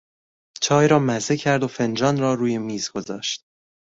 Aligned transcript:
چای 0.61 0.87
را 0.87 0.99
مزه 0.99 1.37
کرد 1.37 1.63
و 1.63 1.67
فنجان 1.67 2.19
را 2.19 2.33
روی 2.33 2.57
میز 2.57 2.89
گذاشت. 2.91 3.43